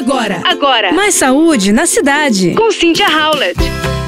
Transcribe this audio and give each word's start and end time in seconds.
Agora, 0.00 0.40
agora, 0.46 0.92
mais 0.94 1.14
saúde 1.14 1.72
na 1.72 1.84
cidade. 1.84 2.54
Com 2.54 2.70
Cynthia 2.72 3.06
Howlett. 3.06 3.60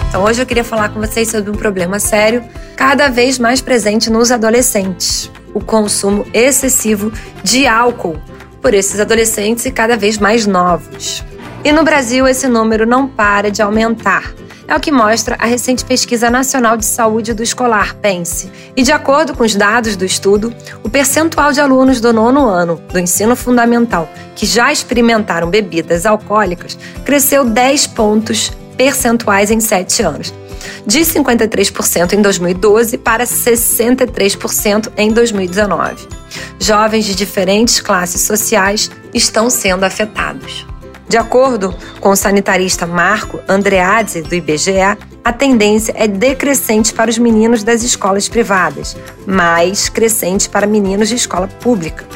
Então, 0.09 0.25
hoje 0.25 0.41
eu 0.41 0.47
queria 0.47 0.65
falar 0.65 0.89
com 0.89 0.99
vocês 0.99 1.29
sobre 1.29 1.51
um 1.51 1.55
problema 1.55 1.99
sério, 1.99 2.43
cada 2.75 3.09
vez 3.09 3.39
mais 3.39 3.61
presente 3.61 4.09
nos 4.09 4.33
adolescentes: 4.33 5.31
o 5.53 5.61
consumo 5.61 6.27
excessivo 6.33 7.13
de 7.45 7.67
álcool 7.67 8.17
por 8.63 8.73
esses 8.73 9.01
adolescentes 9.01 9.67
e 9.67 9.71
cada 9.71 9.95
vez 9.95 10.17
mais 10.17 10.47
novos. 10.47 11.23
E 11.63 11.71
no 11.71 11.85
Brasil, 11.85 12.27
esse 12.27 12.49
número 12.49 12.87
não 12.87 13.07
para 13.07 13.51
de 13.51 13.61
aumentar. 13.61 14.33
É 14.67 14.77
o 14.77 14.81
que 14.81 14.93
mostra 14.93 15.37
a 15.39 15.47
recente 15.47 15.85
pesquisa 15.85 16.31
nacional 16.31 16.77
de 16.77 16.87
saúde 16.87 17.35
do 17.35 17.43
escolar, 17.43 17.95
PENSE. 17.95 18.51
E 18.77 18.83
de 18.83 18.93
acordo 18.93 19.35
com 19.35 19.43
os 19.43 19.55
dados 19.55 19.97
do 19.97 20.05
estudo, 20.05 20.55
o 20.83 20.89
percentual 20.89 21.53
de 21.53 21.61
alunos 21.61 22.01
do 22.01 22.13
nono 22.13 22.49
ano 22.49 22.81
do 22.93 22.99
ensino 22.99 23.35
fundamental 23.35 24.09
que 24.35 24.47
já 24.47 24.73
experimentaram 24.73 25.51
bebidas 25.51 26.07
alcoólicas 26.07 26.79
cresceu 27.05 27.45
10 27.45 27.87
pontos 27.89 28.53
percentuais 28.77 29.51
em 29.51 29.61
7 29.61 30.03
anos, 30.03 30.35
de 30.87 31.01
53% 31.01 32.15
em 32.15 32.23
2012 32.23 32.99
para 32.99 33.25
63% 33.25 34.93
em 34.97 35.13
2019. 35.13 36.09
Jovens 36.59 37.05
de 37.05 37.15
diferentes 37.15 37.81
classes 37.81 38.23
sociais 38.23 38.91
estão 39.13 39.51
sendo 39.51 39.85
afetados. 39.85 40.67
De 41.13 41.19
acordo 41.19 41.77
com 42.01 42.09
o 42.09 42.17
sanitarista 42.17 42.87
Marco 42.87 43.39
Andreadze, 43.47 44.23
do 44.23 44.35
IBGE, 44.35 44.97
a 45.23 45.31
tendência 45.31 45.93
é 45.95 46.09
decrescente 46.09 46.91
para 46.95 47.11
os 47.11 47.19
meninos 47.19 47.63
das 47.63 47.83
escolas 47.83 48.31
privadas, 48.31 48.97
mas 49.27 49.91
crescente 49.91 50.49
para 50.49 50.67
meninos 50.67 51.11
de 51.11 51.17
escola 51.17 51.47
pública. 51.47 52.07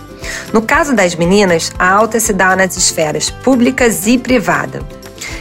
No 0.50 0.62
caso 0.62 0.94
das 0.94 1.14
meninas, 1.14 1.70
a 1.78 1.90
alta 1.90 2.18
se 2.18 2.32
dá 2.32 2.56
nas 2.56 2.74
esferas 2.74 3.28
públicas 3.28 4.06
e 4.06 4.16
privada. 4.16 4.80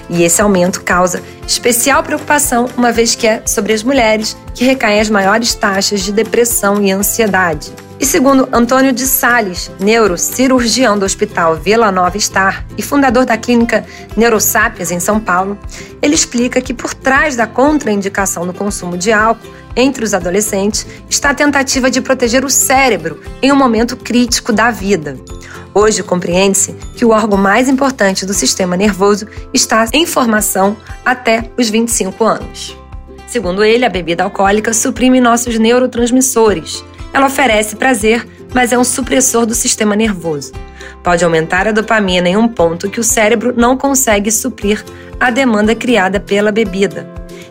E 0.10 0.24
esse 0.24 0.42
aumento 0.42 0.84
causa 0.84 1.22
especial 1.48 2.04
preocupação, 2.04 2.68
uma 2.78 2.92
vez 2.92 3.16
que 3.16 3.28
é 3.28 3.42
sobre 3.46 3.74
as 3.74 3.84
mulheres 3.84 4.38
que 4.54 4.66
recaem 4.66 5.00
as 5.00 5.10
maiores 5.10 5.54
taxas 5.54 6.02
de 6.02 6.12
depressão 6.12 6.82
e 6.82 6.92
ansiedade. 6.92 7.74
E 7.98 8.06
segundo 8.06 8.48
Antônio 8.52 8.92
de 8.92 9.08
Sales, 9.08 9.72
neurocirurgião 9.80 11.00
do 11.00 11.06
Hospital 11.06 11.56
Vila 11.56 11.92
Nova 11.92 12.20
Star 12.20 12.66
e 12.78 12.82
fundador 12.82 13.26
da 13.26 13.38
clínica 13.38 13.86
Neurosapiens 14.18 14.92
em 14.92 15.00
São 15.00 15.20
Paulo, 15.20 15.58
ele 16.02 16.14
explica 16.14 16.62
que 16.62 16.74
por 16.74 16.94
trás 16.94 17.38
da 17.38 17.48
contraindicação 17.48 18.46
do 18.46 18.54
consumo 18.54 18.98
de 18.98 19.14
álcool 19.14 19.48
entre 19.78 20.04
os 20.04 20.14
adolescentes 20.14 20.86
está 21.10 21.30
a 21.30 21.36
tentativa 21.36 21.90
de 21.90 22.02
proteger 22.02 22.44
o 22.44 22.50
cérebro 22.50 23.22
em 23.42 23.52
um 23.52 23.56
momento 23.56 23.96
crítico 23.96 24.52
da 24.52 24.72
vida. 24.72 25.18
Hoje 25.78 26.02
compreende-se 26.02 26.72
que 26.96 27.04
o 27.04 27.10
órgão 27.10 27.38
mais 27.38 27.68
importante 27.68 28.26
do 28.26 28.34
sistema 28.34 28.78
nervoso 28.78 29.28
está 29.54 29.86
em 29.92 30.06
formação 30.06 30.78
até 31.04 31.52
os 31.58 31.70
25 31.70 32.24
anos. 32.24 32.78
Segundo 33.28 33.62
ele, 33.62 33.84
a 33.84 33.90
bebida 33.90 34.24
alcoólica 34.24 34.74
suprime 34.74 35.20
nossos 35.20 35.60
neurotransmissores 35.60 36.82
ela 37.14 37.28
oferece 37.28 37.76
prazer, 37.76 38.26
mas 38.54 38.72
é 38.72 38.78
um 38.78 38.86
supressor 38.86 39.46
do 39.46 39.54
sistema 39.54 39.98
nervoso. 39.98 40.54
Pode 41.04 41.26
aumentar 41.26 41.68
a 41.68 41.74
dopamina 41.74 42.30
em 42.30 42.38
um 42.38 42.48
ponto 42.48 42.90
que 42.90 43.00
o 43.00 43.04
cérebro 43.04 43.54
não 43.56 43.78
consegue 43.78 44.32
suprir 44.32 44.82
a 45.20 45.30
demanda 45.30 45.76
criada 45.76 46.22
pela 46.22 46.54
bebida. 46.54 47.10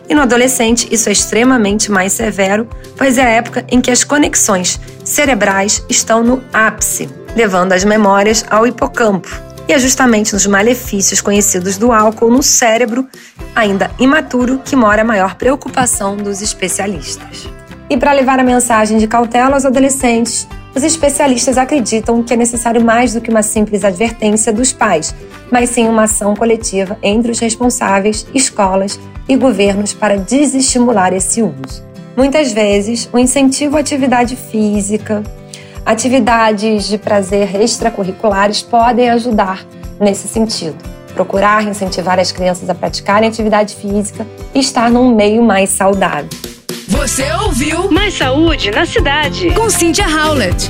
E 0.09 0.15
no 0.15 0.21
adolescente, 0.21 0.87
isso 0.91 1.09
é 1.09 1.11
extremamente 1.11 1.91
mais 1.91 2.13
severo, 2.13 2.67
pois 2.97 3.19
é 3.19 3.23
a 3.23 3.29
época 3.29 3.65
em 3.69 3.81
que 3.81 3.91
as 3.91 4.03
conexões 4.03 4.79
cerebrais 5.03 5.83
estão 5.89 6.23
no 6.23 6.43
ápice, 6.51 7.09
levando 7.35 7.73
as 7.73 7.83
memórias 7.83 8.45
ao 8.49 8.65
hipocampo. 8.65 9.29
E 9.67 9.73
é 9.73 9.79
justamente 9.79 10.33
nos 10.33 10.45
malefícios 10.45 11.21
conhecidos 11.21 11.77
do 11.77 11.91
álcool 11.91 12.29
no 12.29 12.43
cérebro, 12.43 13.07
ainda 13.55 13.89
imaturo, 13.99 14.59
que 14.63 14.75
mora 14.75 15.01
a 15.01 15.05
maior 15.05 15.35
preocupação 15.35 16.15
dos 16.15 16.41
especialistas. 16.41 17.49
E 17.89 17.97
para 17.97 18.13
levar 18.13 18.39
a 18.39 18.43
mensagem 18.43 18.97
de 18.97 19.07
cautela 19.07 19.55
aos 19.55 19.65
adolescentes, 19.65 20.47
os 20.75 20.83
especialistas 20.83 21.57
acreditam 21.57 22.21
que 22.21 22.33
é 22.33 22.37
necessário 22.37 22.83
mais 22.83 23.13
do 23.13 23.21
que 23.21 23.29
uma 23.29 23.41
simples 23.41 23.83
advertência 23.83 24.51
dos 24.51 24.73
pais, 24.73 25.15
mas 25.49 25.69
sim 25.69 25.87
uma 25.87 26.03
ação 26.03 26.35
coletiva 26.35 26.97
entre 27.01 27.31
os 27.31 27.39
responsáveis, 27.39 28.27
escolas 28.33 28.99
e 29.27 29.35
governos 29.35 29.93
para 29.93 30.17
desestimular 30.17 31.13
esse 31.13 31.41
uso. 31.41 31.83
Muitas 32.15 32.51
vezes, 32.51 33.09
o 33.11 33.17
incentivo 33.17 33.77
à 33.77 33.79
atividade 33.79 34.35
física, 34.35 35.23
atividades 35.85 36.87
de 36.87 36.97
prazer 36.97 37.55
extracurriculares 37.61 38.61
podem 38.61 39.09
ajudar 39.11 39.65
nesse 39.99 40.27
sentido. 40.27 40.75
Procurar 41.13 41.63
incentivar 41.63 42.19
as 42.19 42.31
crianças 42.31 42.69
a 42.69 42.75
praticarem 42.75 43.29
atividade 43.29 43.75
física 43.75 44.27
e 44.53 44.59
estar 44.59 44.89
num 44.89 45.15
meio 45.15 45.41
mais 45.43 45.69
saudável. 45.69 46.29
Você 46.87 47.31
ouviu 47.43 47.89
Mais 47.91 48.13
Saúde 48.13 48.71
na 48.71 48.85
Cidade 48.85 49.51
com 49.51 49.69
Cynthia 49.69 50.07
Howlett. 50.07 50.69